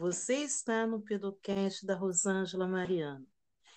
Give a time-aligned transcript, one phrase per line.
[0.00, 3.28] Você está no Pedocast da Rosângela Mariano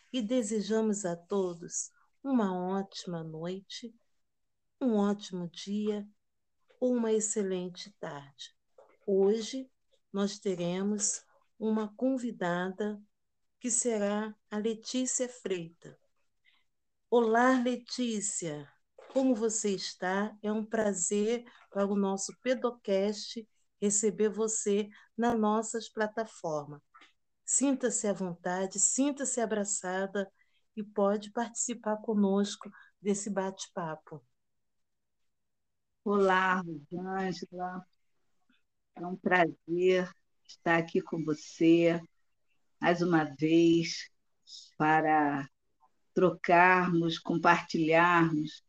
[0.09, 1.91] e desejamos a todos
[2.23, 3.93] uma ótima noite,
[4.79, 6.07] um ótimo dia
[6.79, 8.55] ou uma excelente tarde.
[9.05, 9.69] Hoje
[10.13, 11.25] nós teremos
[11.59, 13.03] uma convidada
[13.59, 15.99] que será a Letícia Freita.
[17.09, 18.71] Olá, Letícia!
[19.11, 20.33] Como você está?
[20.41, 23.45] É um prazer para o nosso Pedocast
[23.83, 26.79] receber você nas nossas plataformas.
[27.45, 30.31] Sinta-se à vontade, sinta-se abraçada
[30.73, 32.71] e pode participar conosco
[33.01, 34.25] desse bate-papo.
[36.05, 37.85] Olá, Rosângela.
[38.95, 40.09] É um prazer
[40.47, 41.99] estar aqui com você
[42.79, 44.09] mais uma vez
[44.77, 45.45] para
[46.13, 48.63] trocarmos, compartilharmos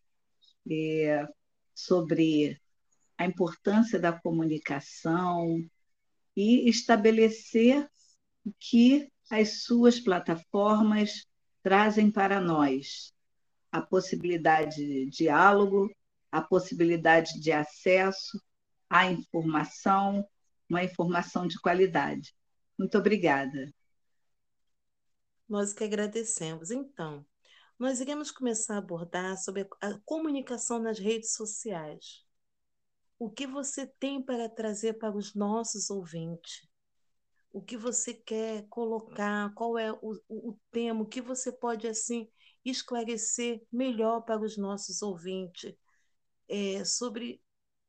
[0.69, 1.25] é,
[1.73, 2.61] sobre
[3.17, 5.65] a importância da comunicação
[6.37, 7.89] e estabelecer
[8.45, 11.27] o que as suas plataformas
[11.63, 13.13] trazem para nós.
[13.71, 15.91] A possibilidade de diálogo,
[16.31, 18.41] a possibilidade de acesso
[18.89, 20.27] à informação,
[20.69, 22.35] uma informação de qualidade.
[22.79, 23.73] Muito obrigada.
[25.49, 26.71] Nós que agradecemos.
[26.71, 27.25] Então,
[27.79, 32.25] nós iremos começar a abordar sobre a comunicação nas redes sociais
[33.25, 36.69] o que você tem para trazer para os nossos ouvintes?
[37.51, 39.51] O que você quer colocar?
[39.55, 41.01] Qual é o, o, tema?
[41.01, 42.29] O que você pode assim
[42.63, 45.75] esclarecer melhor para os nossos ouvintes
[46.47, 47.43] é, sobre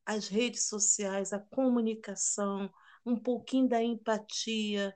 [0.05, 2.71] as redes sociais, a comunicação,
[3.05, 4.95] um pouquinho da empatia,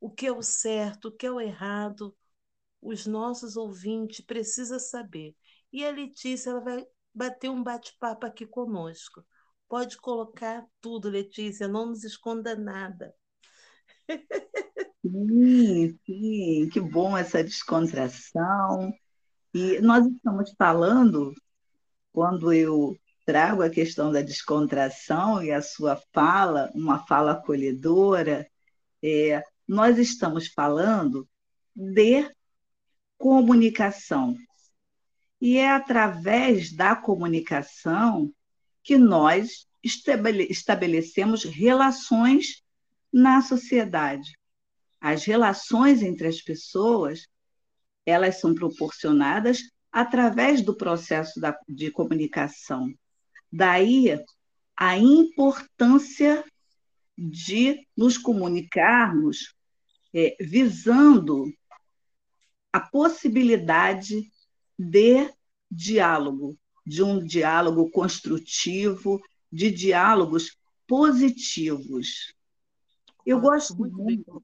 [0.00, 2.16] o que é o certo, o que é o errado.
[2.80, 5.36] Os nossos ouvintes precisam saber.
[5.70, 9.22] E a Letícia ela vai bater um bate-papo aqui conosco.
[9.68, 13.14] Pode colocar tudo, Letícia, não nos esconda nada.
[15.04, 18.92] Sim, sim, que bom essa descontração.
[19.52, 21.34] E nós estamos falando,
[22.12, 22.96] quando eu
[23.26, 28.48] trago a questão da descontração e a sua fala, uma fala acolhedora,
[29.02, 31.28] é, nós estamos falando
[31.76, 32.26] de
[33.18, 34.34] comunicação.
[35.40, 38.32] E é através da comunicação
[38.88, 42.62] que nós estabelecemos relações
[43.12, 44.32] na sociedade.
[44.98, 47.28] As relações entre as pessoas,
[48.06, 49.60] elas são proporcionadas
[49.92, 52.90] através do processo da, de comunicação.
[53.52, 54.18] Daí
[54.74, 56.42] a importância
[57.14, 59.54] de nos comunicarmos
[60.14, 61.44] é, visando
[62.72, 64.32] a possibilidade
[64.78, 65.30] de
[65.70, 66.56] diálogo,
[66.88, 69.20] de um diálogo construtivo,
[69.52, 70.56] de diálogos
[70.86, 72.32] positivos.
[73.26, 74.42] Eu gosto muito,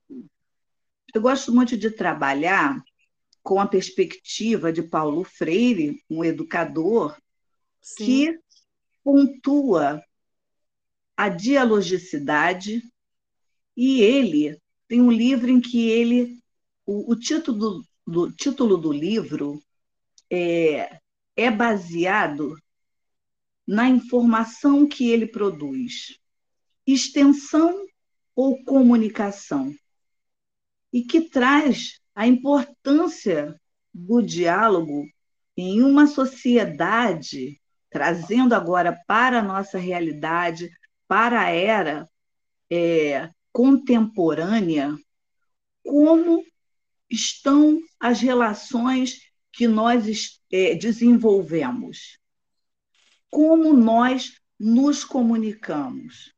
[1.14, 2.84] eu gosto muito de trabalhar
[3.42, 7.16] com a perspectiva de Paulo Freire, um educador
[7.80, 8.04] Sim.
[8.04, 8.38] que
[9.02, 10.02] pontua
[11.16, 12.82] a dialogicidade
[13.74, 16.38] e ele tem um livro em que ele
[16.84, 19.62] o, o título do, do título do livro
[20.30, 21.00] é
[21.36, 22.56] é baseado
[23.66, 26.18] na informação que ele produz,
[26.86, 27.86] extensão
[28.36, 29.74] ou comunicação,
[30.92, 33.58] e que traz a importância
[33.92, 35.06] do diálogo
[35.56, 40.70] em uma sociedade, trazendo agora para a nossa realidade,
[41.08, 42.08] para a era
[42.70, 44.96] é, contemporânea,
[45.84, 46.44] como
[47.08, 49.20] estão as relações
[49.52, 50.06] que nós
[50.54, 52.16] é, desenvolvemos,
[53.28, 56.32] como nós nos comunicamos.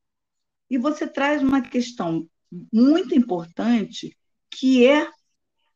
[0.70, 2.26] E você traz uma questão
[2.72, 4.16] muito importante,
[4.50, 5.06] que é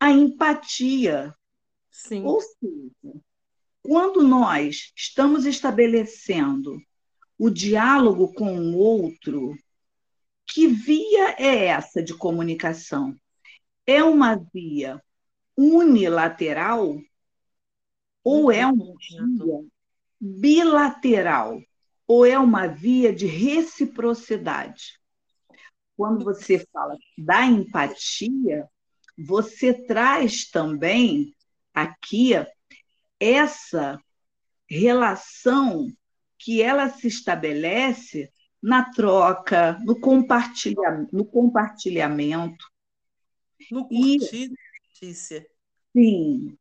[0.00, 1.34] a empatia.
[1.90, 2.24] Sim.
[2.24, 3.20] Ou seja,
[3.82, 6.80] quando nós estamos estabelecendo
[7.36, 9.54] o diálogo com o outro,
[10.46, 13.14] que via é essa de comunicação?
[13.86, 14.98] É uma via
[15.58, 16.98] unilateral
[18.22, 19.64] ou é uma via
[20.20, 21.61] bilateral,
[22.06, 25.00] ou é uma via de reciprocidade.
[25.96, 28.69] Quando você fala da empatia,
[29.19, 31.34] você traz também
[31.75, 32.32] aqui
[33.19, 34.00] essa
[34.69, 35.87] relação
[36.38, 38.31] que ela se estabelece
[38.62, 42.64] na troca, no, compartilha, no compartilhamento.
[43.70, 44.50] No curtir,
[44.88, 45.46] Letícia.
[45.93, 46.56] Sim,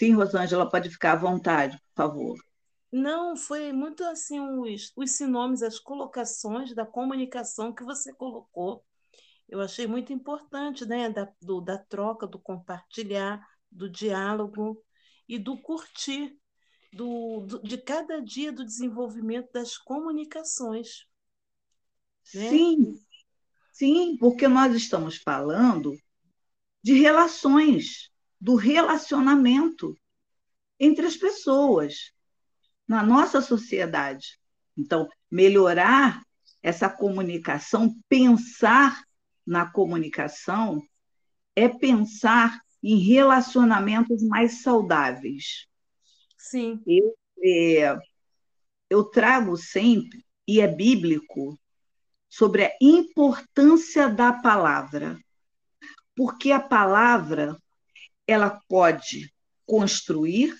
[0.00, 2.38] Sim, Rosângela, pode ficar à vontade, por favor.
[2.90, 8.82] Não, foi muito assim os, os sinônimos, as colocações da comunicação que você colocou.
[9.46, 11.10] Eu achei muito importante, né?
[11.10, 14.82] Da, do, da troca, do compartilhar, do diálogo
[15.28, 16.34] e do curtir,
[16.94, 21.04] do, do de cada dia do desenvolvimento das comunicações.
[22.32, 22.48] Né?
[22.48, 22.94] Sim,
[23.70, 25.94] sim, porque nós estamos falando
[26.82, 28.09] de relações,
[28.40, 29.96] do relacionamento
[30.78, 32.12] entre as pessoas
[32.88, 34.40] na nossa sociedade.
[34.76, 36.22] Então, melhorar
[36.62, 39.04] essa comunicação, pensar
[39.46, 40.82] na comunicação,
[41.54, 45.66] é pensar em relacionamentos mais saudáveis.
[46.38, 46.80] Sim.
[46.86, 47.98] Eu, é,
[48.88, 51.58] eu trago sempre, e é bíblico,
[52.28, 55.18] sobre a importância da palavra.
[56.16, 57.60] Porque a palavra
[58.32, 59.32] ela pode
[59.66, 60.56] construir,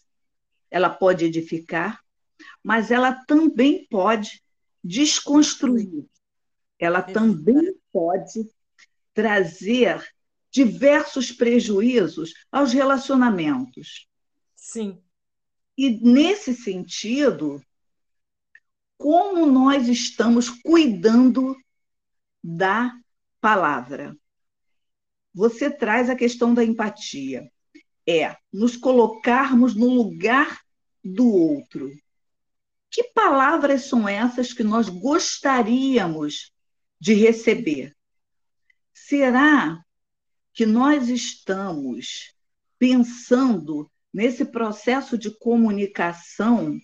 [0.71, 2.01] ela pode edificar,
[2.63, 4.43] mas ela também pode
[4.83, 6.07] desconstruir.
[6.79, 8.49] Ela também pode
[9.13, 10.03] trazer
[10.51, 14.09] diversos prejuízos aos relacionamentos.
[14.57, 15.03] Sim.
[15.77, 17.63] E nesse sentido,
[18.99, 21.57] como nós estamos cuidando
[22.43, 22.93] da
[23.41, 24.17] palavra?
[25.33, 27.51] Você traz a questão da empatia.
[28.07, 30.61] É nos colocarmos no lugar
[31.05, 31.91] do outro.
[32.91, 36.53] Que palavras são essas que nós gostaríamos
[37.01, 37.95] de receber?
[38.93, 39.83] Será
[40.53, 42.35] que nós estamos
[42.79, 46.79] pensando nesse processo de comunicação,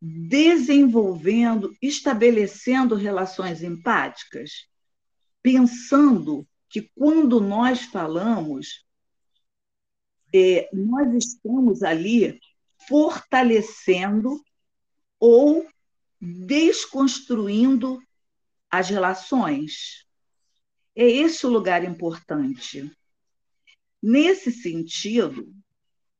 [0.00, 4.66] desenvolvendo, estabelecendo relações empáticas,
[5.42, 8.84] pensando que quando nós falamos,
[10.34, 12.40] é, nós estamos ali
[12.88, 14.40] fortalecendo
[15.18, 15.66] ou
[16.20, 18.00] desconstruindo
[18.70, 20.06] as relações.
[20.94, 22.90] É esse o lugar importante.
[24.02, 25.52] Nesse sentido,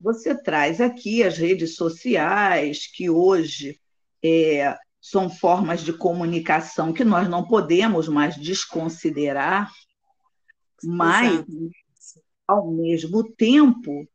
[0.00, 3.80] você traz aqui as redes sociais, que hoje
[4.22, 9.70] é, são formas de comunicação que nós não podemos mais desconsiderar,
[10.82, 11.70] mas, Exato.
[12.52, 14.06] Ao mesmo tempo,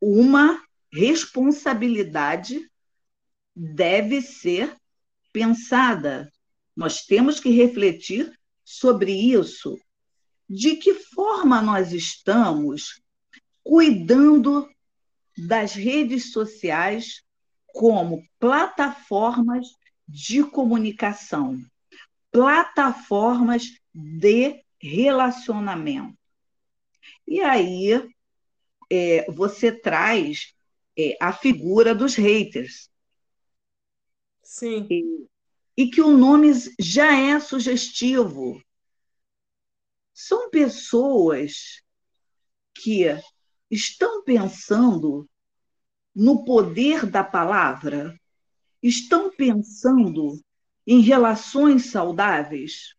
[0.00, 0.62] uma
[0.92, 2.68] responsabilidade
[3.54, 4.74] deve ser
[5.32, 6.32] pensada.
[6.74, 8.32] Nós temos que refletir
[8.64, 9.78] sobre isso.
[10.48, 13.02] De que forma nós estamos
[13.62, 14.68] cuidando
[15.36, 17.22] das redes sociais
[17.66, 19.66] como plataformas
[20.08, 21.60] de comunicação,
[22.30, 26.16] plataformas de relacionamento.
[27.26, 27.92] E aí
[28.90, 30.54] é, você traz
[30.98, 32.90] é, a figura dos haters.
[34.42, 34.86] Sim.
[34.90, 35.26] E,
[35.76, 38.62] e que o nome já é sugestivo.
[40.14, 41.82] São pessoas
[42.74, 43.04] que
[43.70, 45.28] estão pensando
[46.14, 48.18] no poder da palavra?
[48.82, 50.40] Estão pensando
[50.86, 52.94] em relações saudáveis?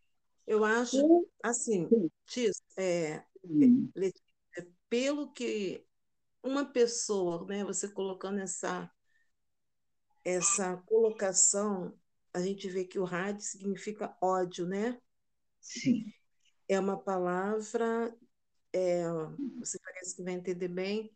[0.45, 1.87] Eu acho, assim,
[2.25, 3.23] Tis, é,
[3.95, 4.23] Letícia,
[4.89, 5.85] pelo que
[6.43, 8.89] uma pessoa, né, você colocando essa,
[10.23, 11.97] essa colocação,
[12.33, 14.99] a gente vê que o rádio significa ódio, né?
[15.59, 16.13] Sim.
[16.67, 18.15] É uma palavra,
[18.73, 19.03] é,
[19.59, 21.11] você parece que vai entender bem,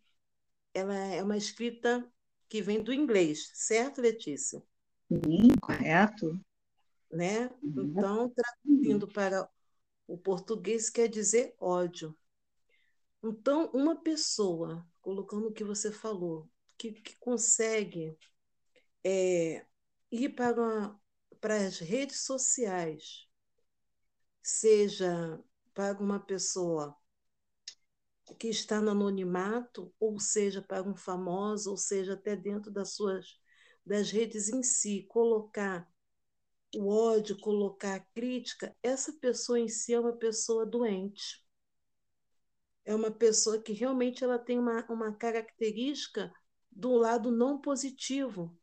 [0.74, 2.10] ela é uma escrita
[2.48, 4.64] que vem do inglês, certo, Letícia?
[5.08, 6.40] Sim, correto.
[7.12, 7.50] Né?
[7.64, 9.50] Então, traduzindo para
[10.08, 12.16] o português quer dizer ódio.
[13.24, 18.18] Então, uma pessoa, colocando o que você falou, que, que consegue
[19.04, 19.66] é,
[20.12, 20.96] ir para,
[21.40, 23.28] para as redes sociais,
[24.42, 25.40] seja
[25.74, 26.98] para uma pessoa
[28.40, 33.40] que está no anonimato, ou seja, para um famoso, ou seja, até dentro das suas
[33.86, 35.92] das redes em si, colocar
[36.76, 41.44] o ódio, colocar a crítica, essa pessoa em si é uma pessoa doente.
[42.86, 46.34] É uma pessoa que realmente ela tem uma, uma característica
[46.72, 48.58] do lado não positivo,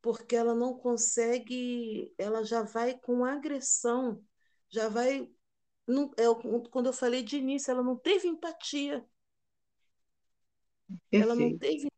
[0.00, 4.24] porque ela não consegue, ela já vai com agressão,
[4.68, 5.28] já vai
[5.90, 6.24] não, é,
[6.70, 9.04] quando eu falei de início, ela não teve empatia.
[11.10, 11.24] Perfeito.
[11.24, 11.88] Ela não teve,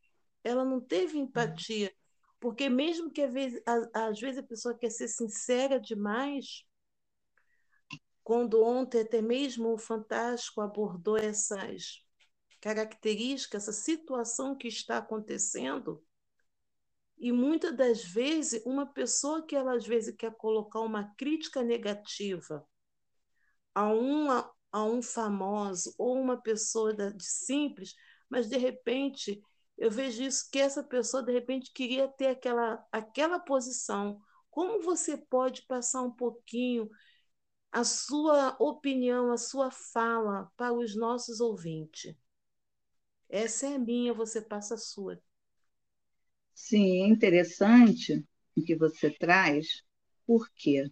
[0.42, 1.92] ela não teve empatia.
[2.40, 3.62] Porque mesmo que às vezes,
[3.94, 6.64] às vezes a pessoa quer ser sincera demais,
[8.32, 12.02] quando ontem até mesmo o Fantástico abordou essas
[12.62, 16.02] características, essa situação que está acontecendo,
[17.18, 22.66] E muitas das vezes, uma pessoa que ela às vezes quer colocar uma crítica negativa
[23.74, 27.94] a, uma, a um famoso ou uma pessoa de simples,
[28.28, 29.42] mas de repente
[29.76, 34.20] eu vejo isso que essa pessoa de repente queria ter aquela, aquela posição.
[34.50, 36.88] Como você pode passar um pouquinho
[37.72, 42.14] a sua opinião, a sua fala para os nossos ouvintes?
[43.28, 45.18] Essa é a minha, você passa a sua.
[46.54, 48.24] Sim, é interessante
[48.56, 49.82] o que você traz,
[50.26, 50.90] porque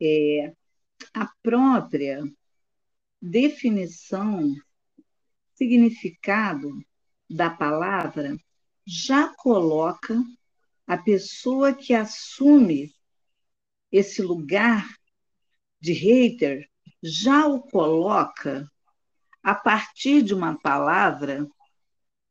[0.00, 0.54] é,
[1.14, 2.22] a própria
[3.20, 4.54] definição,
[5.54, 6.70] significado
[7.28, 8.36] da palavra
[8.86, 10.14] já coloca
[10.86, 12.92] a pessoa que assume
[13.92, 14.99] esse lugar
[15.80, 16.68] de hater,
[17.02, 18.70] já o coloca
[19.42, 21.48] a partir de uma palavra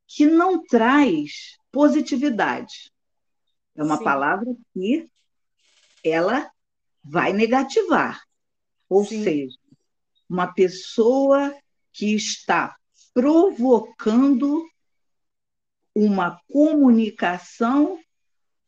[0.08, 2.92] que não traz positividade.
[3.76, 4.04] É uma Sim.
[4.04, 5.10] palavra que
[6.04, 6.52] ela
[7.04, 8.22] vai negativar.
[8.88, 9.24] Ou Sim.
[9.24, 9.58] seja,
[10.30, 11.56] uma pessoa
[11.92, 12.76] que está
[13.14, 14.64] provocando
[15.96, 18.00] uma comunicação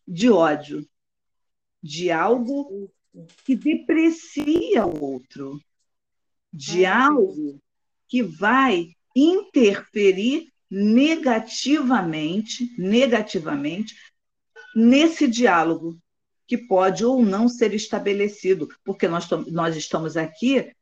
[0.08, 0.88] de ódio,
[1.82, 2.92] de algo
[3.46, 5.60] que deprecia o outro,
[6.52, 7.62] de algo
[8.08, 13.96] que vai interferir negativamente, negativamente
[14.76, 15.98] nesse diálogo
[16.48, 20.74] que pode ou não ser estabelecido, porque nós, nós estamos aqui,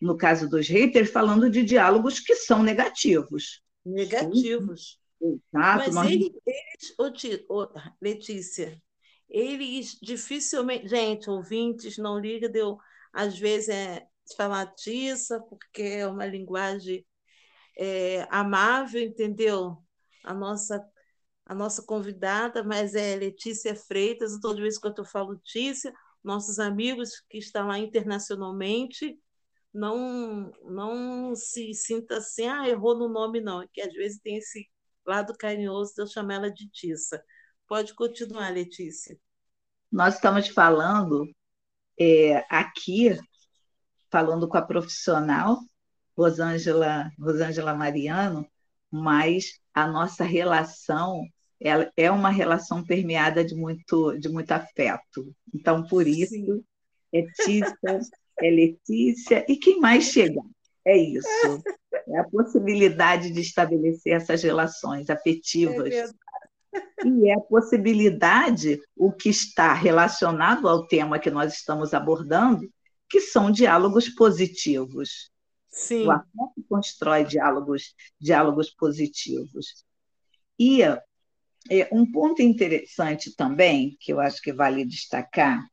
[0.00, 3.62] no caso dos haters, falando de diálogos que são negativos.
[3.84, 5.00] Negativos.
[5.20, 5.42] Exato.
[5.52, 6.10] Mas nós...
[6.10, 7.66] eles, eles oh,
[8.00, 8.80] Letícia,
[9.28, 10.88] eles dificilmente.
[10.88, 12.78] Gente, ouvintes, não liga, deu.
[13.12, 14.06] Às vezes é
[14.36, 17.06] falar tiça, porque é uma linguagem
[17.78, 19.78] é, amável, entendeu?
[20.24, 20.84] A nossa
[21.46, 25.92] a nossa convidada, mas é Letícia Freitas, toda vez que eu falo Letícia,
[26.22, 29.16] nossos amigos que estão lá internacionalmente,
[29.72, 34.68] não não se sinta assim, ah, errou no nome, não, que às vezes tem esse
[35.06, 37.22] lado carinhoso de eu chamar ela de Tissa.
[37.68, 39.18] Pode continuar, Letícia.
[39.90, 41.28] Nós estamos falando
[41.98, 43.18] é, aqui,
[44.10, 45.58] falando com a profissional,
[46.16, 48.46] Rosângela, Rosângela Mariano,
[48.90, 51.24] mas a nossa relação
[51.60, 55.34] ela é uma relação permeada de muito, de muito afeto.
[55.54, 56.64] Então, por isso, Sim.
[57.12, 58.00] é Tícia,
[58.40, 60.44] é Letícia, e quem mais chegar?
[60.84, 61.26] É isso.
[62.08, 65.92] É a possibilidade de estabelecer essas relações afetivas.
[65.92, 66.06] É
[67.04, 72.68] e é a possibilidade, o que está relacionado ao tema que nós estamos abordando,
[73.08, 75.30] que são diálogos positivos.
[75.70, 76.06] Sim.
[76.06, 79.84] O afeto constrói diálogos, diálogos positivos.
[80.58, 85.64] E é, um ponto interessante também, que eu acho que vale destacar,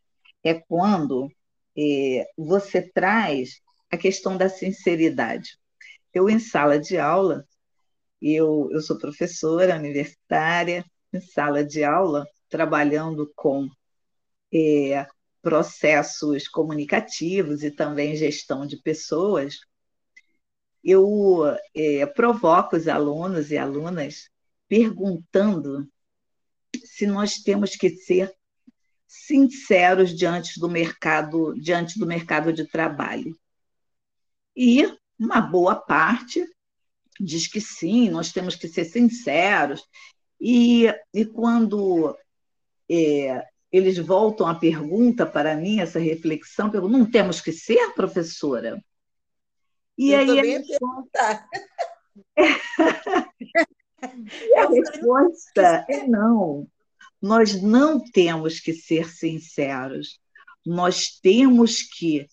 [0.44, 1.32] é quando
[1.78, 5.58] é, você traz a questão da sinceridade.
[6.14, 7.46] Eu, em sala de aula,
[8.22, 13.70] eu, eu sou professora universitária, em sala de aula, trabalhando com
[14.54, 15.08] é,
[15.42, 19.60] processos comunicativos e também gestão de pessoas,
[20.84, 21.42] eu
[21.76, 24.30] é, provoco os alunos e alunas
[24.68, 25.88] perguntando
[26.84, 28.34] se nós temos que ser
[29.08, 33.38] sinceros diante do mercado, diante do mercado de trabalho.
[34.56, 34.86] E
[35.18, 36.44] uma boa parte
[37.20, 39.84] diz que sim, nós temos que ser sinceros.
[40.46, 42.18] E, e quando
[42.92, 48.84] é, eles voltam a pergunta para mim, essa reflexão, perguntam, não temos que ser, professora?
[49.98, 51.48] E Eu aí a resposta...
[53.40, 56.68] e a resposta é não.
[57.22, 60.20] Nós não temos que ser sinceros.
[60.66, 62.28] Nós temos que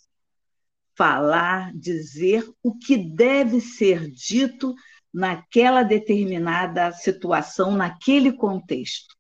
[0.97, 4.75] falar, dizer o que deve ser dito
[5.13, 9.15] naquela determinada situação, naquele contexto.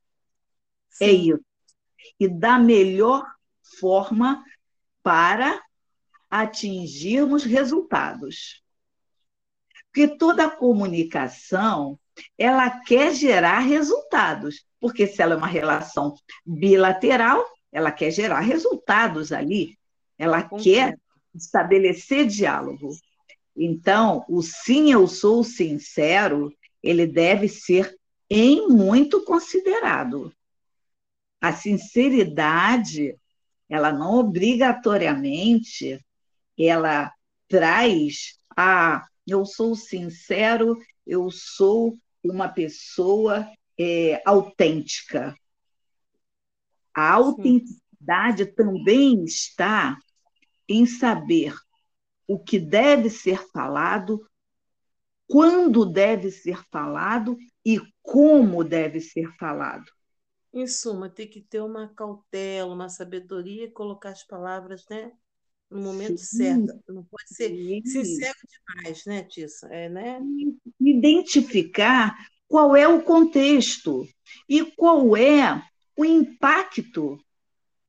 [1.00, 1.04] É Sim.
[1.04, 1.44] É isso.
[2.18, 3.24] E da melhor
[3.80, 4.44] forma
[5.02, 5.60] para
[6.28, 8.62] atingirmos resultados.
[9.86, 11.98] Porque toda comunicação,
[12.38, 16.14] ela quer gerar resultados, porque se ela é uma relação
[16.46, 19.76] bilateral, ela quer gerar resultados ali,
[20.16, 20.96] ela quer
[21.34, 22.90] estabelecer diálogo.
[23.56, 26.52] Então, o sim, eu sou sincero,
[26.82, 27.94] ele deve ser
[28.28, 30.32] em muito considerado.
[31.40, 33.16] A sinceridade,
[33.68, 36.00] ela não obrigatoriamente
[36.58, 37.12] ela
[37.48, 40.76] traz a eu sou sincero,
[41.06, 45.34] eu sou uma pessoa é, autêntica.
[46.94, 48.54] A autenticidade Sim.
[48.54, 49.96] também está
[50.68, 51.54] em saber
[52.30, 54.24] o que deve ser falado,
[55.26, 59.90] quando deve ser falado e como deve ser falado.
[60.54, 65.10] Em suma, tem que ter uma cautela, uma sabedoria e colocar as palavras né,
[65.68, 66.80] no momento sim, certo.
[66.88, 67.82] Não pode ser sim.
[67.84, 69.66] sincero demais, né, Tissa?
[69.66, 70.20] É, né?
[70.80, 74.06] Identificar qual é o contexto
[74.48, 75.60] e qual é
[75.96, 77.18] o impacto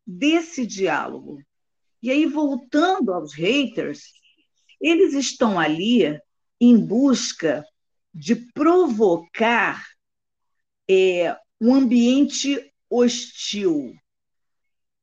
[0.03, 1.39] desse diálogo.
[2.01, 4.19] E aí, voltando aos haters,
[4.81, 6.19] eles estão ali
[6.59, 7.63] em busca
[8.13, 9.85] de provocar
[10.89, 13.93] é, um ambiente hostil,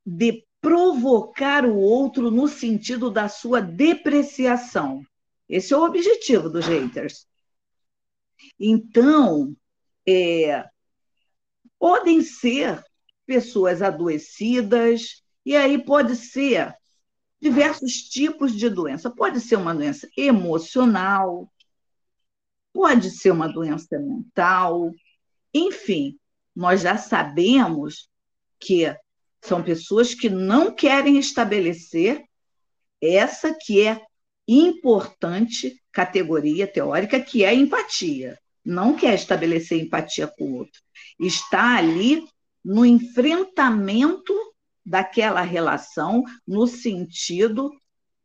[0.04, 5.02] de provocar o outro no sentido da sua depreciação.
[5.48, 7.26] Esse é o objetivo dos haters.
[8.58, 9.56] Então,
[10.06, 10.68] é,
[11.78, 12.82] podem ser
[13.24, 16.74] pessoas adoecidas, e aí pode ser
[17.40, 19.10] diversos tipos de doença.
[19.10, 21.50] Pode ser uma doença emocional,
[22.72, 24.92] pode ser uma doença mental,
[25.52, 26.18] enfim,
[26.54, 28.08] nós já sabemos
[28.58, 28.94] que
[29.40, 32.24] são pessoas que não querem estabelecer
[33.00, 34.00] essa que é
[34.46, 38.38] importante categoria teórica, que é a empatia.
[38.64, 40.80] Não quer estabelecer empatia com o outro.
[41.18, 42.26] Está ali
[42.64, 44.34] no enfrentamento
[44.88, 47.70] daquela relação, no sentido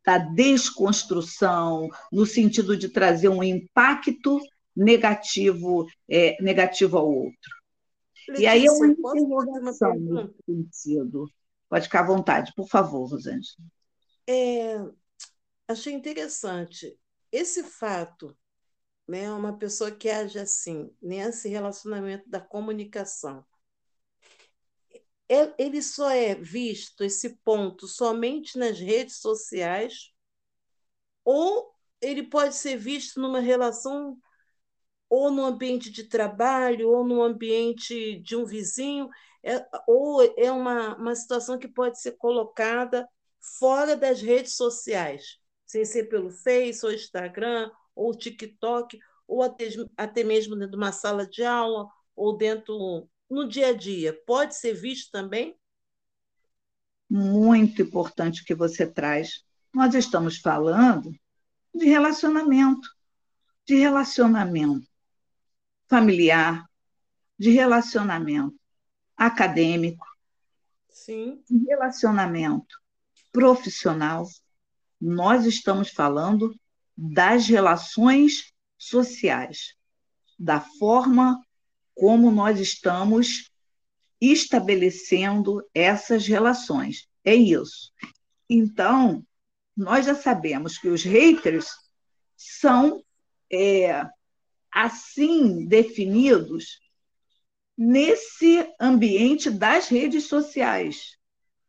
[0.04, 4.38] da desconstrução, no sentido de trazer um impacto
[4.76, 7.50] negativo, é, negativo ao outro.
[8.28, 11.30] Letícia, e aí é uma interrogação nesse sentido.
[11.68, 13.64] Pode ficar à vontade, por favor, Rosângela.
[14.26, 14.82] É,
[15.68, 16.98] achei interessante.
[17.32, 18.36] Esse fato,
[19.08, 23.44] né, uma pessoa que age assim, nesse relacionamento da comunicação,
[25.28, 30.12] ele só é visto, esse ponto, somente nas redes sociais,
[31.24, 34.18] ou ele pode ser visto numa relação
[35.08, 39.08] ou no ambiente de trabalho, ou no ambiente de um vizinho,
[39.42, 43.08] é, ou é uma, uma situação que pode ser colocada
[43.58, 50.24] fora das redes sociais, sem ser pelo Face, ou Instagram, ou TikTok, ou até, até
[50.24, 54.18] mesmo dentro de uma sala de aula, ou dentro no dia a dia.
[54.24, 55.58] Pode ser visto também?
[57.10, 59.44] Muito importante o que você traz.
[59.74, 61.12] Nós estamos falando
[61.74, 62.88] de relacionamento,
[63.66, 64.86] de relacionamento
[65.88, 66.64] familiar,
[67.36, 68.58] de relacionamento
[69.16, 70.06] acadêmico,
[70.88, 71.42] Sim.
[71.50, 72.80] de relacionamento
[73.32, 74.26] profissional.
[75.00, 76.54] Nós estamos falando
[76.96, 79.74] das relações sociais,
[80.38, 81.44] da forma
[81.94, 83.50] como nós estamos
[84.20, 87.08] estabelecendo essas relações.
[87.24, 87.92] É isso.
[88.48, 89.24] Então,
[89.76, 91.68] nós já sabemos que os haters
[92.36, 93.02] são
[93.50, 94.04] é,
[94.72, 96.80] assim definidos
[97.76, 101.16] nesse ambiente das redes sociais.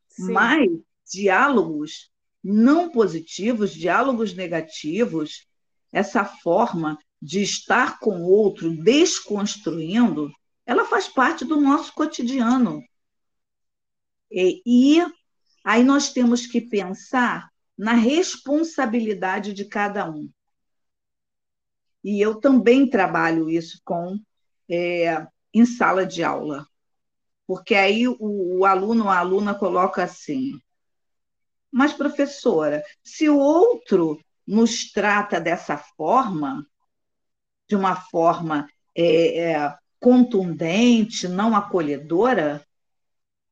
[0.09, 0.31] Sim.
[0.31, 0.69] Mas
[1.11, 2.11] diálogos
[2.43, 5.47] não positivos, diálogos negativos,
[5.91, 10.31] essa forma de estar com o outro desconstruindo,
[10.65, 12.83] ela faz parte do nosso cotidiano.
[14.31, 15.05] E, e
[15.63, 20.29] aí nós temos que pensar na responsabilidade de cada um.
[22.03, 24.19] E eu também trabalho isso com
[24.69, 26.67] é, em sala de aula,
[27.47, 30.59] porque aí o, o aluno ou a aluna coloca assim:
[31.71, 36.65] mas professora, se o outro nos trata dessa forma,
[37.67, 42.65] de uma forma é, é, contundente, não acolhedora,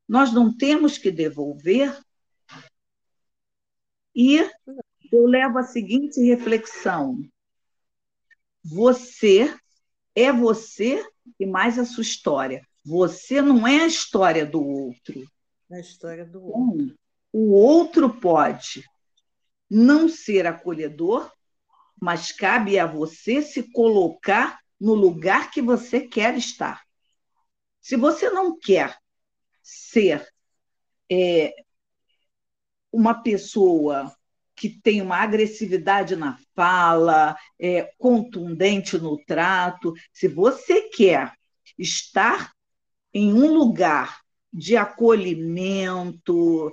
[0.08, 1.98] nós não temos que devolver.
[4.16, 4.38] E
[5.12, 7.24] eu levo a seguinte reflexão:
[8.64, 9.56] você
[10.16, 11.06] é você
[11.40, 12.66] e mais a sua história.
[12.86, 15.24] Você não é a história do outro.
[15.72, 16.96] É a história do outro.
[17.32, 18.84] O outro pode
[19.70, 21.32] não ser acolhedor,
[22.04, 26.84] mas cabe a você se colocar no lugar que você quer estar.
[27.80, 28.98] Se você não quer
[29.62, 30.28] ser
[31.10, 31.54] é,
[32.92, 34.14] uma pessoa
[34.54, 39.94] que tem uma agressividade na fala, é, contundente no trato.
[40.12, 41.32] Se você quer
[41.78, 42.52] estar
[43.14, 44.23] em um lugar
[44.54, 46.72] de acolhimento,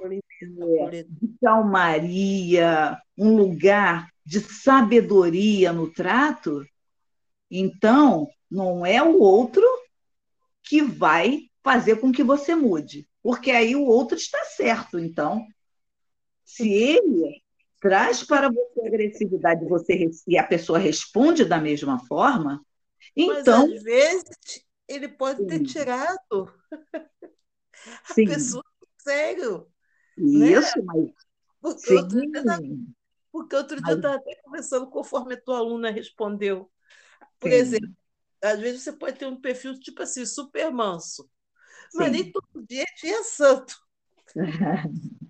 [1.09, 6.63] de calmaria, um lugar de sabedoria no trato,
[7.51, 9.63] então não é o outro
[10.63, 13.09] que vai fazer com que você mude.
[13.23, 14.99] porque aí o outro está certo.
[14.99, 15.47] Então,
[16.45, 17.43] se ele
[17.81, 22.65] traz para você agressividade você, e a pessoa responde da mesma forma,
[23.17, 23.67] então.
[23.67, 26.53] Mas às vezes ele pode ter tirado
[28.09, 28.25] a sim.
[28.27, 28.65] pessoa
[28.99, 29.67] sério.
[30.17, 30.53] Né?
[30.53, 30.85] Isso, né?
[30.85, 31.11] mas.
[31.61, 31.97] Porque sim.
[31.97, 32.43] outro dia,
[33.31, 36.71] porque outro dia eu estava até conversando conforme a tua aluna respondeu.
[37.39, 37.91] Por exemplo,
[38.43, 41.29] às vezes você pode ter um perfil tipo assim, super manso.
[41.95, 43.75] Mas nem todo dia é dia santo.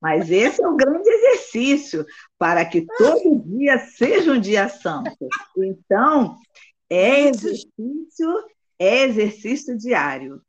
[0.00, 2.04] Mas esse é o grande exercício
[2.38, 5.16] para que todo dia seja um dia santo.
[5.56, 6.36] Então,
[6.88, 8.28] é exercício,
[8.78, 10.42] é exercício diário.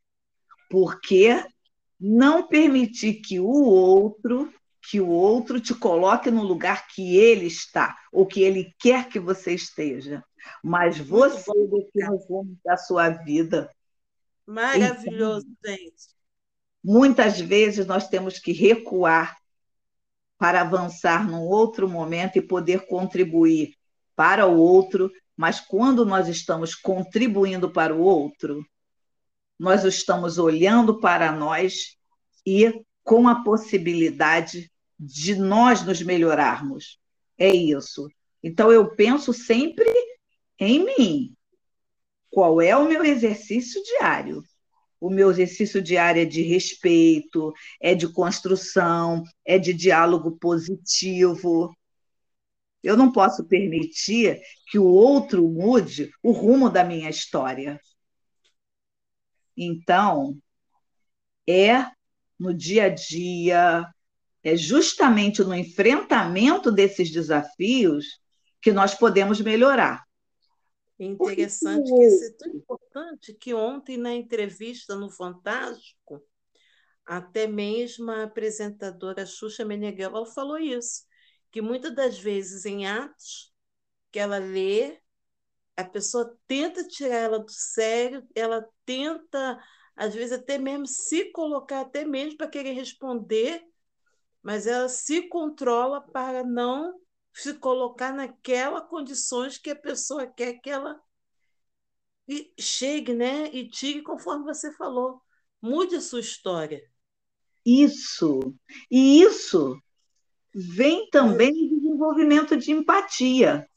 [0.69, 1.43] Porque
[1.99, 7.97] não permitir que o outro, que o outro te coloque no lugar que ele está,
[8.11, 10.23] ou que ele quer que você esteja.
[10.63, 13.69] Mas você define os rumos da sua vida.
[14.47, 16.19] Maravilhoso, então, gente.
[16.83, 19.37] Muitas vezes nós temos que recuar
[20.37, 23.75] para avançar num outro momento e poder contribuir
[24.15, 28.65] para o outro, mas quando nós estamos contribuindo para o outro,
[29.59, 31.97] nós estamos olhando para nós
[32.45, 36.97] e com a possibilidade de nós nos melhorarmos.
[37.37, 38.09] É isso.
[38.41, 39.85] Então eu penso sempre
[40.57, 41.35] em mim.
[42.29, 44.43] Qual é o meu exercício diário?
[44.99, 51.73] O meu exercício diário é de respeito, é de construção, é de diálogo positivo.
[52.83, 57.79] Eu não posso permitir que o outro mude o rumo da minha história.
[59.61, 60.37] Então,
[61.45, 61.85] é
[62.39, 63.85] no dia a dia,
[64.41, 68.21] é justamente no enfrentamento desses desafios
[68.61, 70.05] que nós podemos melhorar.
[70.97, 76.23] É interessante que isso é tão importante que ontem, na entrevista no Fantástico,
[77.05, 81.03] até mesmo a apresentadora Xuxa Meneghel falou isso,
[81.51, 83.53] que muitas das vezes em atos
[84.11, 84.97] que ela lê,
[85.79, 89.57] a pessoa tenta tirar ela do sério, ela tenta,
[89.95, 93.63] às vezes, até mesmo se colocar, até mesmo para querer responder,
[94.43, 96.99] mas ela se controla para não
[97.33, 100.99] se colocar naquelas condições que a pessoa quer que ela
[102.59, 103.49] chegue, né?
[103.53, 105.21] E tire conforme você falou.
[105.61, 106.81] Mude a sua história.
[107.65, 108.53] Isso.
[108.91, 109.81] E isso
[110.53, 113.67] vem também do desenvolvimento de empatia.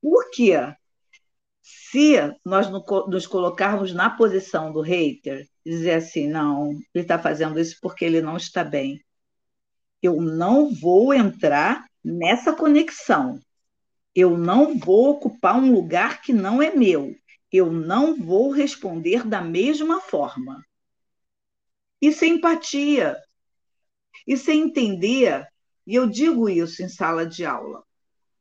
[0.00, 0.54] Por quê?
[1.90, 2.68] Se nós
[3.08, 8.20] nos colocarmos na posição do hater, dizer assim, não, ele está fazendo isso porque ele
[8.20, 9.04] não está bem.
[10.00, 13.40] Eu não vou entrar nessa conexão.
[14.14, 17.12] Eu não vou ocupar um lugar que não é meu.
[17.50, 20.64] Eu não vou responder da mesma forma.
[22.00, 23.16] Isso é empatia.
[24.24, 25.44] Isso é entender,
[25.84, 27.82] e eu digo isso em sala de aula.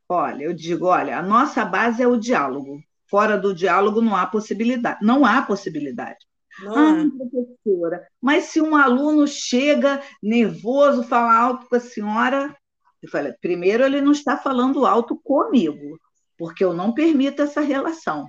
[0.07, 2.83] Olha, eu digo, olha, a nossa base é o diálogo.
[3.09, 4.99] Fora do diálogo não há possibilidade.
[5.01, 6.19] Não há possibilidade.
[6.61, 12.53] Não ah, professora, mas se um aluno chega nervoso, fala alto com a senhora,
[13.01, 15.97] eu falei, primeiro, ele não está falando alto comigo,
[16.37, 18.27] porque eu não permito essa relação.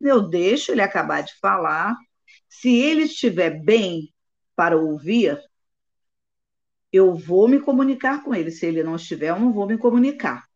[0.00, 1.96] Eu deixo ele acabar de falar.
[2.48, 4.12] Se ele estiver bem
[4.54, 5.40] para ouvir,
[6.92, 8.50] eu vou me comunicar com ele.
[8.50, 10.47] Se ele não estiver, eu não vou me comunicar.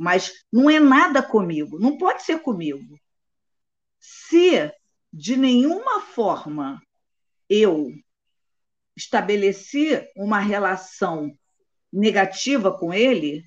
[0.00, 2.98] Mas não é nada comigo, não pode ser comigo.
[3.98, 4.72] Se
[5.12, 6.80] de nenhuma forma
[7.50, 7.92] eu
[8.96, 11.30] estabeleci uma relação
[11.92, 13.44] negativa com ele,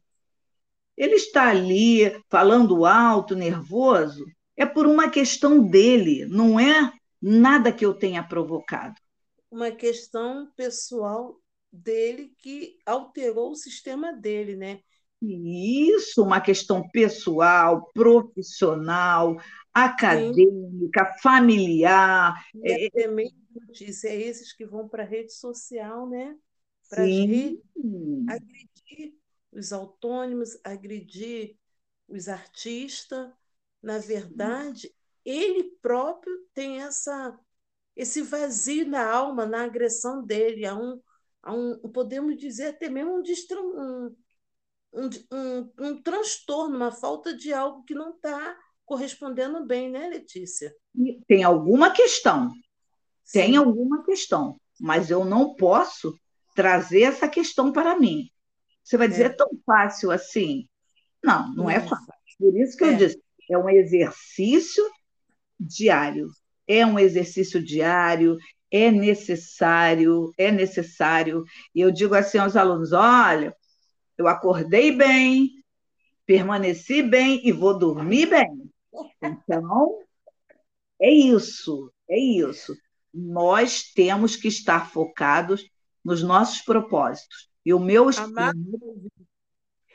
[0.95, 4.23] ele está ali falando alto, nervoso,
[4.55, 8.93] é por uma questão dele, não é nada que eu tenha provocado.
[9.49, 11.35] Uma questão pessoal
[11.71, 14.81] dele que alterou o sistema dele, né?
[15.25, 19.37] Isso, uma questão pessoal, profissional,
[19.73, 21.21] acadêmica, Sim.
[21.21, 22.45] familiar.
[22.55, 23.07] E é, é
[23.55, 26.35] notícia, é esses que vão para a rede social, né?
[26.89, 27.03] para
[28.27, 29.15] agredir
[29.51, 31.55] os autônomos, agredir
[32.07, 33.31] os artistas.
[33.81, 34.93] Na verdade,
[35.25, 37.37] ele próprio tem essa
[37.95, 40.99] esse vazio na alma, na agressão dele, a um,
[41.43, 44.15] a um podemos dizer até mesmo um, um,
[44.93, 50.73] um, um transtorno, uma falta de algo que não está correspondendo bem, né, Letícia?
[51.27, 52.51] Tem alguma questão,
[53.23, 53.39] Sim.
[53.39, 56.17] tem alguma questão, mas eu não posso
[56.55, 58.29] trazer essa questão para mim.
[58.83, 60.67] Você vai dizer, é, é tão fácil assim?
[61.23, 62.13] Não, não é fácil.
[62.37, 62.89] Por isso que é.
[62.89, 64.83] eu disse, é um exercício
[65.59, 66.29] diário.
[66.67, 68.37] É um exercício diário,
[68.71, 71.43] é necessário, é necessário.
[71.75, 73.55] E eu digo assim aos alunos: olha,
[74.17, 75.63] eu acordei bem,
[76.25, 78.71] permaneci bem e vou dormir bem.
[79.21, 79.99] Então,
[81.01, 82.75] é isso, é isso.
[83.13, 85.67] Nós temos que estar focados
[86.03, 87.49] nos nossos propósitos.
[87.65, 88.59] E o meu Amado,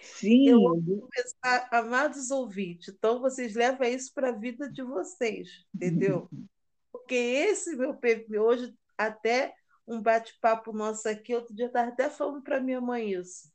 [0.00, 0.48] Sim.
[0.48, 6.28] Eu começar, amados ouvintes, então vocês levam isso para a vida de vocês, entendeu?
[6.90, 9.54] Porque esse meu PP hoje, até
[9.86, 13.50] um bate-papo nosso aqui, outro dia estava até falando para minha mãe isso.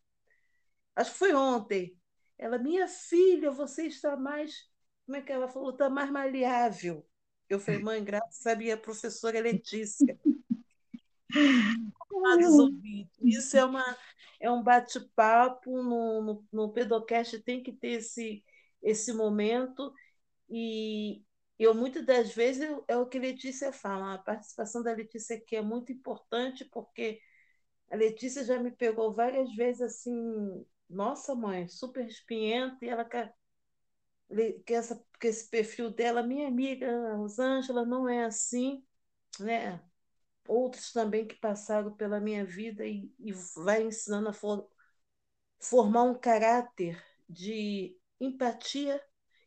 [0.95, 1.97] Acho que foi ontem.
[2.37, 4.69] Ela, minha filha, você está mais.
[5.05, 5.71] Como é que ela falou?
[5.71, 7.05] Está mais maleável.
[7.49, 10.19] Eu falei, mãe, graças a minha professora Letícia.
[13.21, 13.97] Isso é, uma,
[14.39, 18.43] é um bate-papo no, no, no Pedocast, tem que ter esse,
[18.81, 19.93] esse momento.
[20.49, 21.23] E
[21.57, 25.61] eu, muitas das vezes, é o que Letícia fala, a participação da Letícia aqui é
[25.61, 27.19] muito importante, porque
[27.91, 33.35] a Letícia já me pegou várias vezes assim, nossa mãe, super espinhenta, e ela quer
[34.65, 38.83] que, essa, que esse perfil dela, minha amiga Rosângela, não é assim,
[39.39, 39.81] né?
[40.47, 44.67] Outros também que passaram pela minha vida e, e vai ensinando a for,
[45.59, 49.01] formar um caráter de empatia.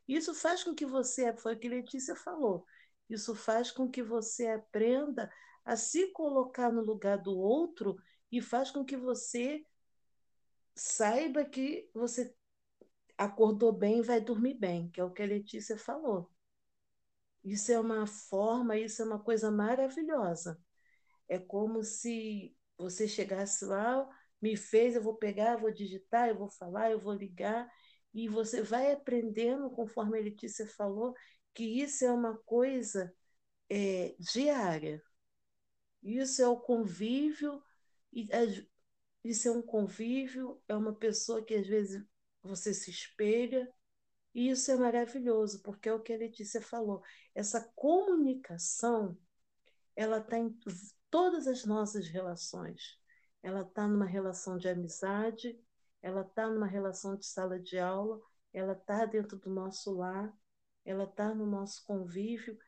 [0.08, 2.64] Isso faz com que você, foi o que Letícia falou,
[3.10, 5.30] isso faz com que você aprenda
[5.64, 7.96] a se colocar no lugar do outro
[8.30, 9.64] e faz com que você
[10.76, 12.36] saiba que você
[13.18, 16.30] acordou bem e vai dormir bem, que é o que a Letícia falou.
[17.42, 20.60] Isso é uma forma, isso é uma coisa maravilhosa.
[21.28, 24.06] É como se você chegasse lá,
[24.40, 27.70] me fez, eu vou pegar, vou digitar, eu vou falar, eu vou ligar,
[28.12, 31.14] e você vai aprendendo, conforme a Letícia falou,
[31.54, 33.14] que isso é uma coisa
[33.70, 35.02] é, diária.
[36.02, 37.62] Isso é o convívio,
[38.12, 38.28] e
[39.30, 42.04] isso é um convívio, é uma pessoa que às vezes
[42.42, 43.68] você se espelha,
[44.34, 47.02] e isso é maravilhoso, porque é o que a Letícia falou.
[47.34, 49.16] Essa comunicação,
[49.94, 50.54] ela está em
[51.10, 53.00] todas as nossas relações.
[53.42, 55.58] Ela está numa relação de amizade,
[56.02, 58.20] ela está numa relação de sala de aula,
[58.52, 60.30] ela está dentro do nosso lar,
[60.84, 62.58] ela está no nosso convívio.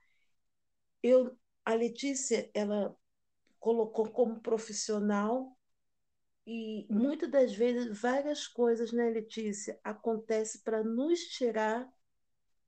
[1.02, 2.96] Eu, a Letícia, ela
[3.60, 5.57] colocou como profissional
[6.50, 11.86] e muitas das vezes várias coisas, né, Letícia, acontecem para nos tirar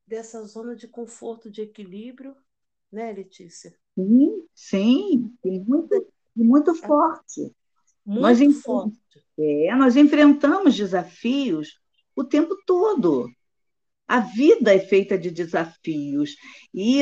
[0.07, 2.37] dessa zona de conforto, de equilíbrio,
[2.93, 3.75] né, Letícia?
[3.95, 7.55] Sim, sim, e muito, e muito forte.
[8.05, 8.99] Muito nós forte.
[9.39, 11.81] É, nós enfrentamos desafios
[12.15, 13.31] o tempo todo.
[14.07, 16.37] A vida é feita de desafios.
[16.75, 17.01] E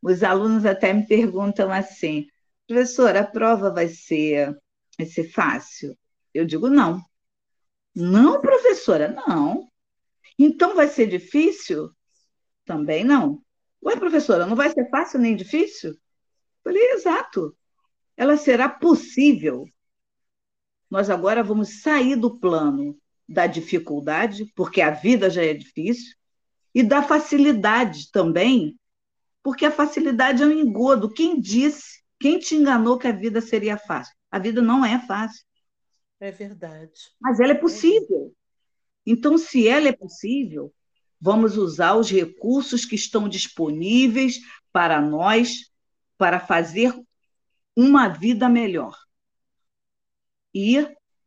[0.00, 2.28] os alunos até me perguntam assim,
[2.68, 4.56] professora, a prova vai ser,
[4.96, 5.96] vai ser fácil?
[6.34, 7.02] Eu digo não.
[7.94, 9.70] Não, professora, não.
[10.38, 11.90] Então vai ser difícil?
[12.64, 13.42] Também não.
[13.84, 15.96] Ué, professora, não vai ser fácil nem difícil?
[16.62, 17.56] Falei, exato.
[18.16, 19.66] Ela será possível.
[20.90, 22.96] Nós agora vamos sair do plano
[23.28, 26.14] da dificuldade, porque a vida já é difícil,
[26.74, 28.78] e da facilidade também,
[29.42, 31.12] porque a facilidade é um engodo.
[31.12, 34.14] Quem disse, quem te enganou que a vida seria fácil?
[34.30, 35.42] A vida não é fácil.
[36.22, 37.10] É verdade.
[37.20, 38.32] Mas ela é possível.
[39.04, 40.72] Então, se ela é possível,
[41.20, 44.38] vamos usar os recursos que estão disponíveis
[44.72, 45.72] para nós
[46.16, 46.94] para fazer
[47.76, 48.96] uma vida melhor.
[50.54, 50.76] E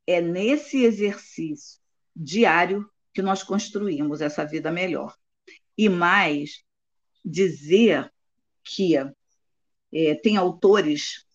[0.08, 1.82] é nesse exercício
[2.16, 5.14] diário que nós construímos essa vida melhor.
[5.78, 6.64] E mais,
[7.24, 8.10] dizer
[8.64, 11.26] que é, tem autores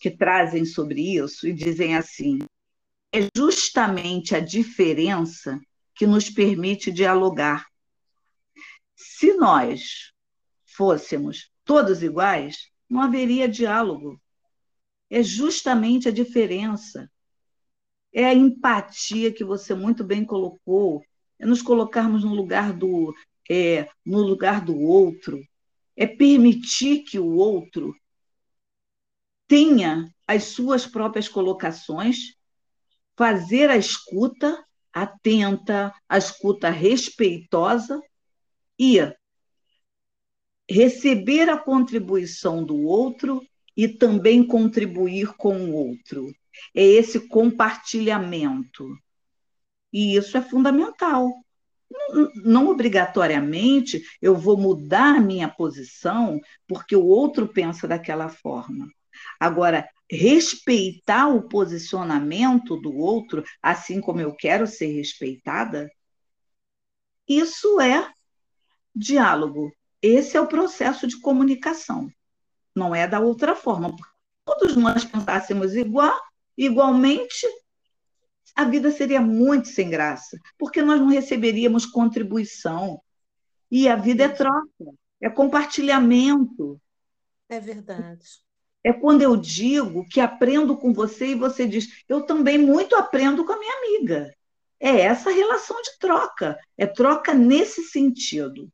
[0.00, 2.38] que trazem sobre isso e dizem assim:
[3.12, 5.60] é justamente a diferença
[5.94, 7.66] que nos permite dialogar.
[8.94, 10.12] Se nós
[10.64, 14.20] fôssemos todos iguais, não haveria diálogo.
[15.08, 17.10] É justamente a diferença.
[18.12, 21.02] É a empatia que você muito bem colocou,
[21.38, 23.14] é nos colocarmos no lugar do
[23.48, 25.42] é, no lugar do outro,
[25.96, 27.96] é permitir que o outro
[29.48, 32.36] tenha as suas próprias colocações
[33.20, 38.00] fazer a escuta atenta, a escuta respeitosa
[38.78, 38.96] e
[40.66, 46.32] receber a contribuição do outro e também contribuir com o outro.
[46.74, 48.88] É esse compartilhamento.
[49.92, 51.30] E isso é fundamental.
[51.90, 58.88] Não, não obrigatoriamente eu vou mudar a minha posição porque o outro pensa daquela forma.
[59.38, 65.88] Agora, respeitar o posicionamento do outro, assim como eu quero ser respeitada,
[67.28, 68.12] isso é
[68.94, 69.72] diálogo.
[70.02, 72.10] Esse é o processo de comunicação.
[72.74, 73.94] Não é da outra forma.
[74.44, 76.18] Todos nós pensássemos igual,
[76.58, 77.46] igualmente,
[78.56, 83.00] a vida seria muito sem graça, porque nós não receberíamos contribuição.
[83.70, 84.66] E a vida é troca,
[85.20, 86.80] é compartilhamento.
[87.48, 88.26] É verdade.
[88.82, 93.44] É quando eu digo que aprendo com você e você diz, eu também muito aprendo
[93.44, 94.34] com a minha amiga.
[94.78, 96.58] É essa relação de troca.
[96.78, 98.72] É troca nesse sentido.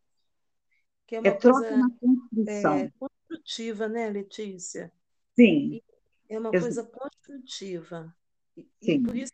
[1.06, 2.74] Que é, uma é troca na construção.
[2.74, 4.92] É, construtiva, né, Letícia?
[5.34, 5.82] Sim.
[6.28, 8.14] É uma coisa construtiva.
[8.56, 9.02] E, Sim.
[9.02, 9.32] por isso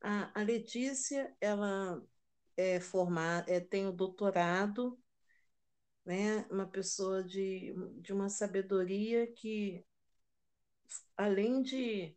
[0.00, 2.02] a, a Letícia, ela
[2.56, 4.98] é formada, é, tem o doutorado
[6.04, 6.46] né?
[6.50, 9.84] uma pessoa de, de uma sabedoria que,
[11.16, 12.16] além de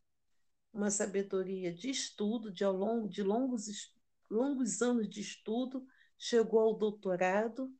[0.73, 3.93] uma sabedoria de estudo, de, ao longo, de longos,
[4.29, 5.85] longos anos de estudo,
[6.17, 7.71] chegou ao doutorado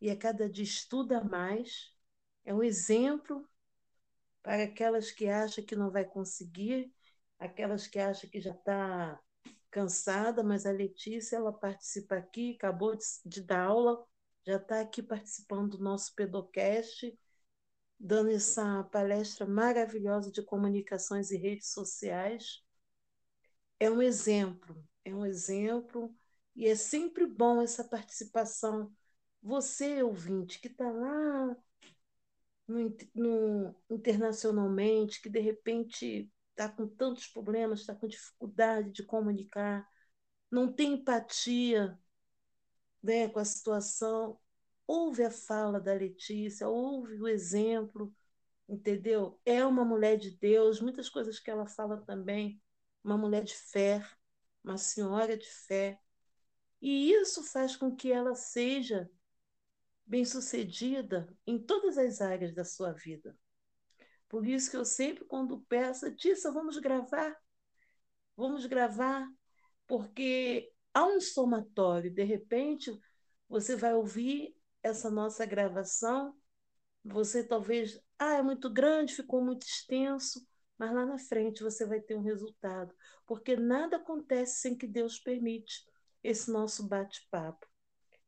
[0.00, 1.92] e a cada dia estuda mais.
[2.44, 3.48] É um exemplo
[4.42, 6.92] para aquelas que acham que não vai conseguir,
[7.38, 9.20] aquelas que acham que já está
[9.70, 14.04] cansada, mas a Letícia ela participa aqui, acabou de, de dar aula
[14.48, 17.14] já está aqui participando do nosso Pedocast,
[18.00, 22.62] dando essa palestra maravilhosa de comunicações e redes sociais.
[23.78, 26.16] É um exemplo, é um exemplo,
[26.56, 28.90] e é sempre bom essa participação.
[29.42, 31.54] Você, ouvinte, que está lá
[32.66, 39.86] no, no, internacionalmente, que de repente está com tantos problemas, está com dificuldade de comunicar,
[40.50, 41.98] não tem empatia
[43.02, 44.38] né, com a situação,
[44.86, 48.14] ouve a fala da Letícia, ouve o exemplo,
[48.68, 49.40] entendeu?
[49.44, 52.60] É uma mulher de Deus, muitas coisas que ela fala também,
[53.04, 54.04] uma mulher de fé,
[54.62, 55.98] uma senhora de fé.
[56.80, 59.10] E isso faz com que ela seja
[60.06, 63.36] bem-sucedida em todas as áreas da sua vida.
[64.28, 67.36] Por isso que eu sempre, quando peço, Tissa, vamos gravar,
[68.36, 69.26] vamos gravar,
[69.86, 72.12] porque há um somatório.
[72.12, 72.90] De repente,
[73.48, 76.34] você vai ouvir essa nossa gravação,
[77.04, 80.46] você talvez, ah, é muito grande, ficou muito extenso,
[80.78, 82.94] mas lá na frente você vai ter um resultado,
[83.26, 85.84] porque nada acontece sem que Deus permite
[86.22, 87.66] esse nosso bate-papo.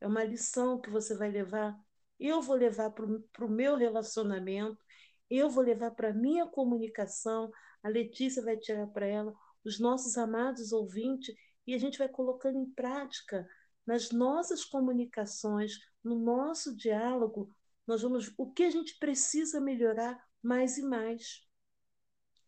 [0.01, 1.79] É uma lição que você vai levar,
[2.18, 4.83] eu vou levar para o meu relacionamento,
[5.29, 7.51] eu vou levar para a minha comunicação,
[7.83, 9.33] a Letícia vai tirar para ela,
[9.64, 11.35] os nossos amados ouvintes,
[11.70, 13.48] e a gente vai colocando em prática
[13.87, 17.54] nas nossas comunicações, no nosso diálogo,
[17.87, 21.46] nós vamos o que a gente precisa melhorar mais e mais.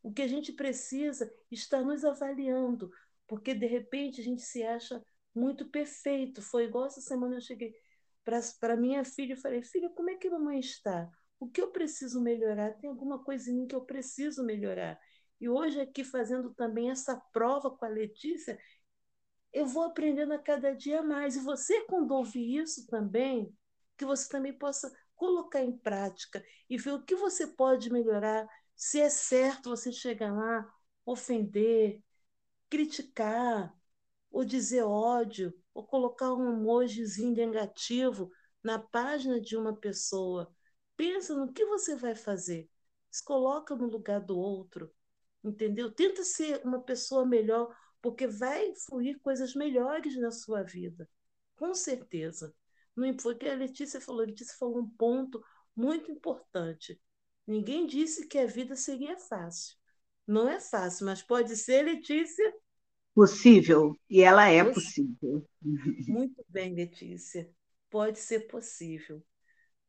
[0.02, 2.90] O que a gente precisa está nos avaliando,
[3.28, 5.00] porque de repente a gente se acha
[5.32, 6.42] muito perfeito.
[6.42, 7.72] Foi igual essa semana eu cheguei
[8.58, 11.08] para minha filha e falei: Filha, como é que a mamãe está?
[11.38, 12.72] O que eu preciso melhorar?
[12.72, 15.00] Tem alguma coisa em mim que eu preciso melhorar?
[15.40, 18.58] E hoje, aqui fazendo também essa prova com a Letícia,
[19.52, 21.36] eu vou aprendendo a cada dia mais.
[21.36, 23.54] E você, quando ouvir isso também,
[23.96, 29.00] que você também possa colocar em prática e ver o que você pode melhorar, se
[29.00, 30.66] é certo você chegar lá,
[31.04, 32.02] ofender,
[32.68, 33.74] criticar,
[34.30, 38.30] ou dizer ódio, ou colocar um emojizinho negativo
[38.62, 40.52] na página de uma pessoa.
[40.96, 42.68] Pensa no que você vai fazer.
[43.10, 44.90] Se coloca no lugar do outro,
[45.44, 45.92] entendeu?
[45.92, 51.08] Tenta ser uma pessoa melhor porque vai fluir coisas melhores na sua vida,
[51.54, 52.52] com certeza.
[52.94, 55.42] Não, porque a Letícia falou, a Letícia falou um ponto
[55.74, 57.00] muito importante.
[57.46, 59.76] Ninguém disse que a vida seria fácil.
[60.26, 62.52] Não é fácil, mas pode ser, Letícia?
[63.14, 65.46] Possível, e ela é possível.
[66.08, 67.50] Muito bem, Letícia.
[67.90, 69.22] Pode ser possível.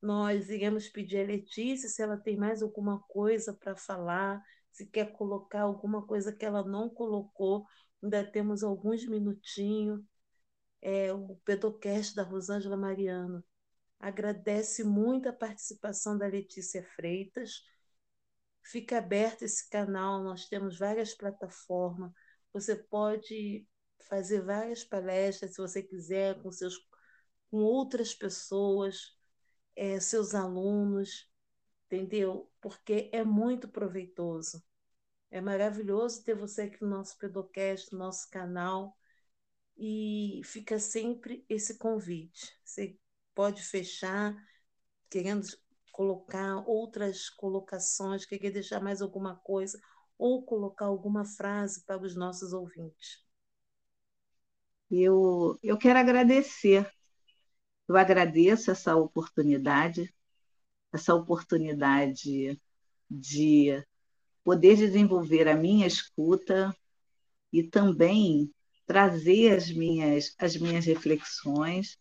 [0.01, 4.41] Nós iremos pedir a Letícia se ela tem mais alguma coisa para falar,
[4.71, 7.65] se quer colocar alguma coisa que ela não colocou
[8.03, 10.01] Ainda temos alguns minutinhos.
[10.81, 13.41] É, o Pedocast da Rosângela Mariano
[13.97, 17.63] agradece muito a participação da Letícia Freitas.
[18.61, 22.11] Fica aberto esse canal, nós temos várias plataformas.
[22.51, 23.65] Você pode
[24.09, 26.77] fazer várias palestras, se você quiser, com, seus,
[27.49, 29.17] com outras pessoas,
[29.75, 31.31] é, seus alunos,
[31.85, 32.51] entendeu?
[32.61, 34.61] Porque é muito proveitoso.
[35.33, 38.95] É maravilhoso ter você aqui no nosso Pedocast, no nosso canal.
[39.75, 42.55] E fica sempre esse convite.
[42.63, 42.95] Você
[43.33, 44.35] pode fechar,
[45.09, 45.47] querendo
[45.91, 49.81] colocar outras colocações, quer deixar mais alguma coisa
[50.19, 53.25] ou colocar alguma frase para os nossos ouvintes?
[54.91, 56.87] Eu, eu quero agradecer.
[57.87, 60.13] Eu agradeço essa oportunidade,
[60.93, 62.61] essa oportunidade
[63.09, 63.83] de
[64.43, 66.75] poder desenvolver a minha escuta
[67.51, 68.51] e também
[68.85, 71.97] trazer as minhas, as minhas reflexões.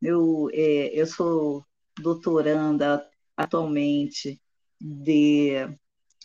[0.00, 1.64] Eu, é, eu sou
[1.98, 3.06] doutoranda
[3.36, 4.40] atualmente
[4.80, 5.52] de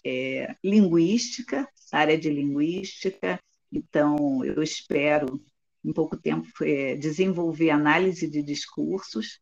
[0.06, 3.40] é, linguística, área de linguística,
[3.72, 5.42] então eu espero,
[5.84, 9.40] em pouco tempo, é, desenvolver análise de discursos,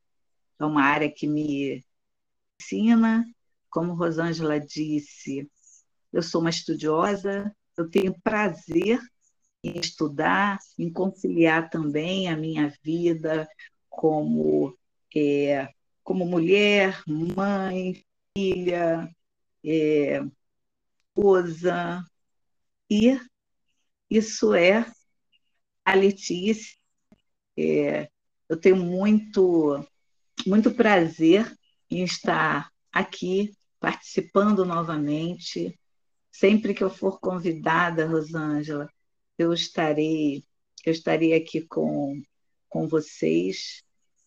[0.59, 1.83] é uma área que me
[2.59, 3.25] ensina,
[3.69, 5.49] como Rosângela disse,
[6.11, 8.99] eu sou uma estudiosa, eu tenho prazer
[9.63, 13.47] em estudar, em conciliar também a minha vida
[13.89, 14.77] como
[15.15, 15.69] é,
[16.03, 18.03] como mulher, mãe,
[18.35, 19.09] filha,
[19.63, 20.21] é,
[21.19, 22.03] esposa.
[22.89, 23.19] E
[24.09, 24.85] isso é
[25.85, 26.77] a Letícia.
[27.57, 28.09] É,
[28.47, 29.85] eu tenho muito,
[30.47, 31.51] muito prazer
[31.89, 35.77] em estar aqui participando novamente.
[36.39, 38.89] Sempre que eu for convidada, Rosângela,
[39.37, 40.43] eu estarei,
[40.85, 42.21] eu estarei aqui com,
[42.69, 43.83] com vocês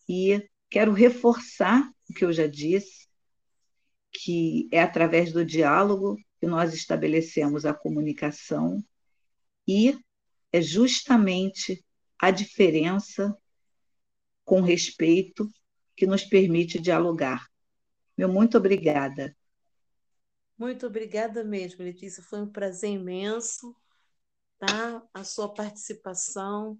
[0.07, 3.07] e Quero reforçar o que eu já disse,
[4.11, 8.83] que é através do diálogo que nós estabelecemos a comunicação
[9.67, 9.95] e
[10.51, 11.85] é justamente
[12.19, 13.37] a diferença
[14.43, 15.47] com respeito
[15.95, 17.45] que nos permite dialogar.
[18.17, 19.37] Meu muito obrigada.
[20.63, 22.23] Muito obrigada mesmo, Letícia.
[22.23, 23.75] Foi um prazer imenso,
[24.57, 25.03] tá?
[25.13, 26.79] A sua participação.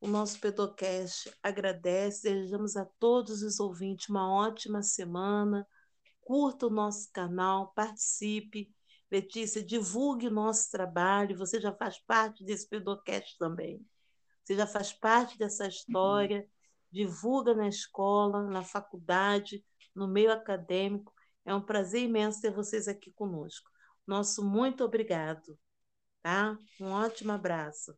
[0.00, 5.64] O nosso Pedocast agradece, desejamos a todos os ouvintes uma ótima semana.
[6.20, 8.74] Curta o nosso canal, participe.
[9.08, 11.38] Letícia, divulgue o nosso trabalho.
[11.38, 13.86] Você já faz parte desse Pedocast também.
[14.42, 16.44] Você já faz parte dessa história.
[16.90, 21.14] Divulga na escola, na faculdade, no meio acadêmico.
[21.46, 23.70] É um prazer imenso ter vocês aqui conosco.
[24.06, 25.58] Nosso muito obrigado.
[26.22, 26.58] Tá?
[26.80, 27.96] Um ótimo abraço.